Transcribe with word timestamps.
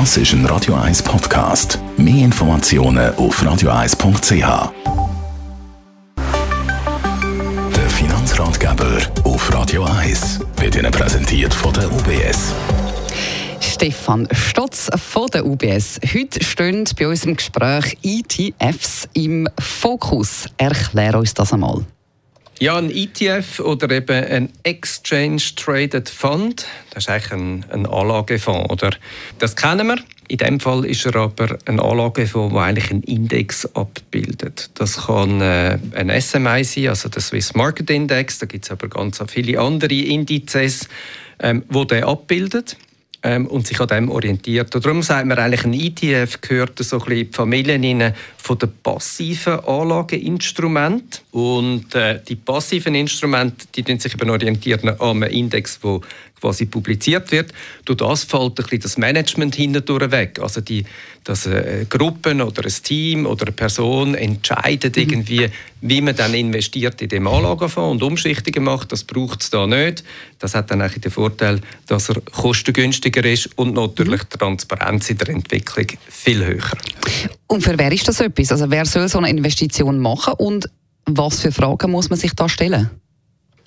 Das 0.00 0.16
ist 0.16 0.32
ein 0.32 0.44
Radio 0.46 0.74
1 0.74 1.04
Podcast. 1.04 1.78
Mehr 1.96 2.24
Informationen 2.24 3.14
auf 3.14 3.40
radio1.ch. 3.40 4.72
Der 7.76 7.90
Finanzratgeber 7.90 8.98
auf 9.22 9.54
Radio 9.54 9.84
1 9.84 10.40
wird 10.56 10.74
Ihnen 10.74 10.90
präsentiert 10.90 11.54
von 11.54 11.72
der 11.74 11.92
UBS. 11.92 12.52
Stefan 13.60 14.26
Stotz 14.32 14.90
von 14.96 15.28
der 15.28 15.46
UBS. 15.46 16.00
Heute 16.12 16.42
stehen 16.42 16.84
bei 16.98 17.06
unserem 17.06 17.36
Gespräch 17.36 17.96
ETFs 18.02 19.08
im 19.12 19.48
Fokus. 19.60 20.46
Erklär 20.58 21.16
uns 21.16 21.34
das 21.34 21.52
einmal. 21.52 21.84
Ja, 22.60 22.76
ein 22.76 22.90
ETF 22.90 23.60
oder 23.60 23.90
eben 23.90 24.24
ein 24.24 24.48
Exchange 24.62 25.42
Traded 25.56 26.08
Fund, 26.08 26.66
das 26.90 27.04
ist 27.04 27.10
eigentlich 27.10 27.32
ein, 27.32 27.64
ein 27.70 27.86
Anlagefonds, 27.86 28.70
oder? 28.70 28.90
Das 29.38 29.56
kennen 29.56 29.88
wir. 29.88 29.98
In 30.28 30.38
dem 30.38 30.60
Fall 30.60 30.86
ist 30.86 31.04
er 31.04 31.16
aber 31.16 31.58
ein 31.66 31.80
Anlagefonds, 31.80 32.54
der 32.54 32.62
eigentlich 32.62 32.90
einen 32.90 33.02
Index 33.02 33.66
abbildet. 33.74 34.70
Das 34.74 35.06
kann 35.06 35.40
äh, 35.40 35.78
ein 35.94 36.20
SMI 36.20 36.64
sein, 36.64 36.88
also 36.88 37.08
der 37.08 37.20
Swiss 37.20 37.54
Market 37.54 37.90
Index. 37.90 38.38
Da 38.38 38.46
gibt 38.46 38.64
es 38.64 38.70
aber 38.70 38.88
ganz 38.88 39.20
viele 39.28 39.60
andere 39.60 39.94
Indizes, 39.94 40.88
ähm, 41.40 41.64
wo 41.68 41.84
der 41.84 42.06
abbildet 42.06 42.76
ähm, 43.24 43.46
und 43.48 43.66
sich 43.66 43.80
an 43.80 43.88
dem 43.88 44.08
orientiert. 44.10 44.74
Und 44.74 44.84
darum 44.84 45.02
sagt 45.02 45.26
man 45.26 45.38
eigentlich, 45.38 45.64
ein 45.64 45.74
ETF 45.74 46.40
gehört 46.40 46.78
so 46.78 46.96
ein 46.96 47.04
bisschen 47.04 47.18
in 47.18 47.26
die 47.26 47.36
Familien 47.36 48.14
von 48.44 48.58
den 48.58 48.70
passiven 48.82 49.58
Anlageinstrumenten. 49.60 51.20
Und 51.30 51.94
äh, 51.94 52.20
die 52.28 52.36
passiven 52.36 52.94
Instrumente 52.94 53.66
die 53.74 53.98
sich 53.98 54.12
eben 54.12 54.28
orientieren 54.28 54.90
an 54.90 55.22
einem 55.22 55.22
Index, 55.30 55.80
der 55.80 56.00
quasi 56.42 56.66
publiziert 56.66 57.32
wird. 57.32 57.54
Durch 57.86 57.96
das 57.96 58.24
fällt 58.24 58.50
ein 58.50 58.54
bisschen 58.56 58.80
das 58.80 58.98
Management 58.98 59.54
hindurch 59.54 60.10
weg. 60.10 60.38
Also 60.42 60.60
die, 60.60 60.84
dass 61.24 61.46
eine 61.46 61.86
Gruppe 61.88 62.34
oder 62.34 62.64
ein 62.64 62.72
Team 62.82 63.24
oder 63.24 63.46
eine 63.46 63.52
Person 63.52 64.14
entscheidet 64.14 64.98
irgendwie, 64.98 65.48
wie 65.80 66.02
man 66.02 66.14
dann 66.14 66.34
investiert 66.34 67.00
in 67.00 67.08
dem 67.08 67.26
Anlagefonds 67.26 67.92
und 67.92 68.02
Umschichtungen 68.02 68.64
macht. 68.64 68.92
Das 68.92 69.04
braucht 69.04 69.40
es 69.40 69.48
da 69.48 69.66
nicht. 69.66 70.04
Das 70.38 70.54
hat 70.54 70.70
dann 70.70 70.82
eigentlich 70.82 71.00
den 71.00 71.12
Vorteil, 71.12 71.62
dass 71.86 72.10
er 72.10 72.20
kostengünstiger 72.20 73.24
ist 73.24 73.48
und 73.56 73.72
natürlich 73.72 74.24
die 74.24 74.36
Transparenz 74.36 75.08
in 75.08 75.16
der 75.16 75.30
Entwicklung 75.30 75.86
viel 76.10 76.44
höher. 76.44 76.72
Und 77.54 77.62
für 77.62 77.78
wer 77.78 77.92
ist 77.92 78.08
das 78.08 78.18
etwas? 78.18 78.50
Also 78.50 78.68
wer 78.68 78.84
soll 78.84 79.08
so 79.08 79.18
eine 79.18 79.30
Investition 79.30 80.00
machen 80.00 80.34
und 80.38 80.68
was 81.06 81.40
für 81.40 81.52
Fragen 81.52 81.92
muss 81.92 82.10
man 82.10 82.18
sich 82.18 82.34
da 82.34 82.48
stellen? 82.48 82.90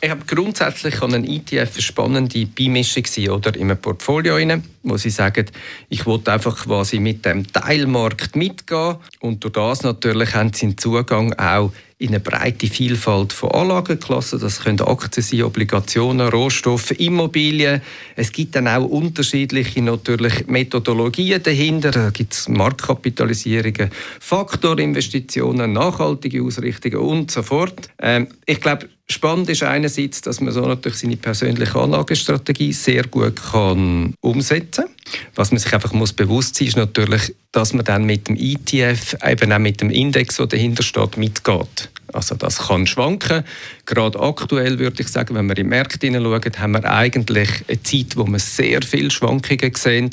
Ich 0.00 0.08
habe 0.08 0.24
grundsätzlich 0.24 1.02
an 1.02 1.14
einen 1.14 1.24
ETF 1.24 1.72
eine 1.72 1.82
spannende 1.82 2.46
Beimischung 2.46 3.04
sein, 3.06 3.30
oder 3.30 3.56
in 3.56 3.62
einem 3.62 3.78
Portfolio 3.78 4.36
rein, 4.36 4.62
wo 4.84 4.96
sie 4.96 5.10
sagen, 5.10 5.46
ich 5.88 6.06
wollte 6.06 6.32
einfach 6.32 6.64
quasi 6.64 7.00
mit 7.00 7.24
dem 7.24 7.44
Teilmarkt 7.52 8.36
mitgehen 8.36 8.98
und 9.18 9.42
durch 9.42 9.52
das 9.52 9.82
natürlich 9.82 10.32
haben 10.32 10.52
sie 10.52 10.66
einen 10.66 10.78
Zugang 10.78 11.32
auch 11.32 11.72
in 12.02 12.08
eine 12.08 12.20
breite 12.20 12.66
Vielfalt 12.66 13.32
von 13.32 13.52
Anlageklassen. 13.52 14.40
Das 14.40 14.60
können 14.60 14.80
Aktien 14.80 15.22
sein, 15.22 15.42
Obligationen, 15.42 16.28
Rohstoffe, 16.28 16.90
Immobilien. 16.90 17.80
Es 18.16 18.32
gibt 18.32 18.56
dann 18.56 18.66
auch 18.66 18.84
unterschiedliche 18.84 19.80
natürlich 19.80 20.46
Methodologien 20.48 21.42
dahinter. 21.42 21.92
Da 21.92 22.10
gibt 22.10 22.34
es 22.34 22.48
Marktkapitalisierungen, 22.48 23.90
Faktorinvestitionen, 24.20 25.72
nachhaltige 25.72 26.42
Ausrichtungen 26.42 26.96
und 26.96 27.30
so 27.30 27.42
fort. 27.42 27.88
Ähm, 28.00 28.28
ich 28.46 28.60
glaube, 28.60 28.88
Spannend 29.12 29.50
ist 29.50 29.62
einerseits, 29.62 30.22
dass 30.22 30.40
man 30.40 30.54
so 30.54 30.62
natürlich 30.62 30.98
seine 30.98 31.16
persönliche 31.16 31.78
Anlagestrategie 31.78 32.72
sehr 32.72 33.06
gut 33.06 33.36
kann 33.50 34.14
umsetzen 34.22 34.86
kann. 34.86 34.94
Was 35.34 35.50
man 35.50 35.58
sich 35.58 35.74
einfach 35.74 35.92
muss 35.92 36.14
bewusst 36.14 36.56
sein 36.56 36.68
ist 36.68 36.76
natürlich, 36.78 37.34
dass 37.50 37.74
man 37.74 37.84
dann 37.84 38.04
mit 38.04 38.28
dem 38.28 38.36
ETF, 38.36 39.16
eben 39.22 39.52
auch 39.52 39.58
mit 39.58 39.82
dem 39.82 39.90
Index, 39.90 40.36
der 40.36 40.46
dahinter 40.46 40.82
steht, 40.82 41.18
mitgeht. 41.18 41.90
Also 42.12 42.34
das 42.34 42.68
kann 42.68 42.86
schwanken. 42.86 43.44
Gerade 43.86 44.20
aktuell 44.20 44.78
würde 44.78 45.02
ich 45.02 45.08
sagen, 45.08 45.34
wenn 45.34 45.46
wir 45.46 45.56
in 45.56 45.64
die 45.64 45.68
Märkte 45.68 46.06
hineinschauen, 46.06 46.58
haben 46.58 46.72
wir 46.72 46.84
eigentlich 46.90 47.48
eine 47.68 47.82
Zeit, 47.82 48.16
wo 48.16 48.26
wir 48.26 48.38
sehr 48.38 48.82
viele 48.82 49.10
Schwankungen 49.10 49.74
sehen. 49.74 50.10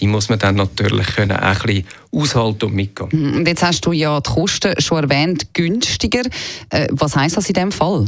Die 0.00 0.06
muss 0.06 0.28
man 0.28 0.38
dann 0.38 0.56
natürlich 0.56 1.06
können 1.14 1.36
auch 1.36 1.42
ein 1.42 1.66
bisschen 1.66 1.84
aushalten 2.12 2.66
und 2.66 2.74
mitgehen. 2.74 3.08
Mhm. 3.12 3.36
Und 3.38 3.48
jetzt 3.48 3.62
hast 3.62 3.84
du 3.86 3.92
ja 3.92 4.20
die 4.20 4.30
Kosten 4.30 4.80
schon 4.80 5.04
erwähnt, 5.04 5.54
günstiger. 5.54 6.22
Äh, 6.70 6.88
was 6.90 7.16
heißt 7.16 7.36
das 7.36 7.48
in 7.48 7.54
dem 7.54 7.72
Fall? 7.72 8.06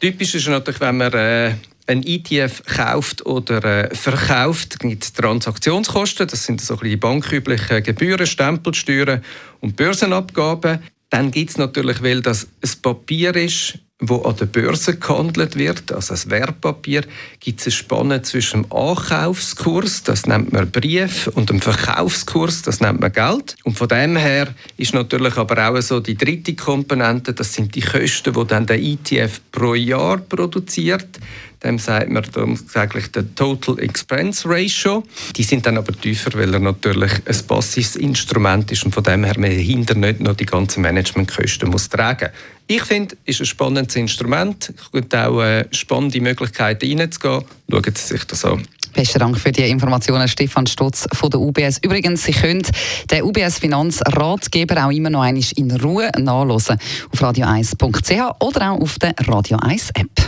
Typisch 0.00 0.34
ist 0.34 0.46
natürlich, 0.46 0.80
wenn 0.80 0.96
man 0.96 1.12
äh, 1.12 1.54
ein 1.88 2.02
ETF 2.04 2.62
kauft 2.66 3.24
oder 3.26 3.90
äh, 3.90 3.94
verkauft, 3.94 4.78
gibt 4.78 5.04
es 5.04 5.12
Transaktionskosten. 5.14 6.28
Das 6.28 6.44
sind 6.44 6.60
so 6.60 6.76
die 6.76 6.96
banküblichen 6.96 7.82
Gebühren, 7.82 8.26
Stempelsteuern 8.26 9.22
und 9.60 9.74
Börsenabgaben. 9.74 10.80
Dann 11.10 11.30
gibt 11.30 11.50
es 11.50 11.58
natürlich, 11.58 12.02
weil 12.02 12.20
das 12.20 12.48
ein 12.62 12.82
Papier 12.82 13.34
ist, 13.34 13.78
wo 14.00 14.22
an 14.22 14.36
der 14.36 14.46
Börse 14.46 14.96
gehandelt 14.96 15.56
wird, 15.56 15.90
also 15.90 16.14
als 16.14 16.30
Wertpapier, 16.30 17.02
gibt 17.40 17.60
es 17.60 17.66
eine 17.66 17.72
Spanne 17.72 18.22
zwischen 18.22 18.62
dem 18.62 18.72
Ankaufskurs, 18.72 20.04
das 20.04 20.26
nennt 20.26 20.52
man 20.52 20.70
Brief, 20.70 21.26
und 21.34 21.50
dem 21.50 21.60
Verkaufskurs, 21.60 22.62
das 22.62 22.80
nennt 22.80 23.00
man 23.00 23.12
Geld. 23.12 23.56
Und 23.64 23.76
von 23.76 23.88
dem 23.88 24.16
her 24.16 24.54
ist 24.76 24.94
natürlich 24.94 25.36
aber 25.36 25.68
auch 25.68 25.80
so 25.80 25.98
die 25.98 26.16
dritte 26.16 26.54
Komponente, 26.54 27.32
das 27.32 27.52
sind 27.54 27.74
die 27.74 27.80
Kosten, 27.80 28.32
die 28.32 28.46
dann 28.46 28.66
der 28.66 28.78
ETF 28.78 29.40
pro 29.50 29.74
Jahr 29.74 30.18
produziert 30.18 31.18
dem 31.62 31.78
sagt 31.78 32.10
man 32.10 32.22
tatsächlich 32.22 33.10
der 33.12 33.34
Total 33.34 33.78
Expense 33.80 34.48
Ratio. 34.48 35.02
Die 35.36 35.42
sind 35.42 35.66
dann 35.66 35.78
aber 35.78 35.92
tiefer, 35.92 36.30
weil 36.34 36.52
er 36.52 36.60
natürlich 36.60 37.12
ein 37.26 37.46
passives 37.46 37.96
Instrument 37.96 38.70
ist 38.70 38.84
und 38.84 38.94
von 38.94 39.02
dem 39.02 39.24
her 39.24 39.38
man 39.38 39.50
hinter 39.50 39.94
nicht 39.94 40.20
noch 40.20 40.36
die 40.36 40.46
ganzen 40.46 40.82
Managementkosten 40.82 41.68
muss 41.70 41.88
tragen. 41.88 42.30
Ich 42.66 42.82
finde, 42.82 43.16
es 43.24 43.36
ist 43.36 43.40
ein 43.40 43.46
spannendes 43.46 43.96
Instrument. 43.96 44.72
Es 44.76 44.92
gibt 44.92 45.14
auch 45.14 45.40
äh, 45.42 45.64
spannende 45.70 46.20
Möglichkeiten 46.20 46.98
reinzugehen. 46.98 47.44
Schauen 47.70 47.94
Sie 47.94 48.02
sich 48.02 48.24
das 48.24 48.44
an. 48.44 48.62
Besten 48.92 49.18
Dank 49.18 49.38
für 49.38 49.52
die 49.52 49.62
Informationen, 49.62 50.28
Stefan 50.28 50.66
Stutz 50.66 51.06
von 51.12 51.30
der 51.30 51.40
UBS. 51.40 51.78
Übrigens, 51.82 52.24
Sie 52.24 52.32
können 52.32 52.62
den 53.10 53.22
UBS 53.22 53.58
Finanzratgeber 53.58 54.86
auch 54.86 54.90
immer 54.90 55.10
noch 55.10 55.22
einmal 55.22 55.44
in 55.56 55.70
Ruhe 55.70 56.10
nachlesen 56.18 56.78
auf 57.12 57.22
radio1.ch 57.22 58.42
oder 58.44 58.72
auch 58.72 58.80
auf 58.80 58.98
der 58.98 59.14
Radio 59.26 59.58
1 59.58 59.90
App. 59.90 60.27